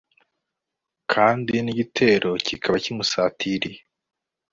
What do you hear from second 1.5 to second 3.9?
n'igitero kikaba kimusatiriye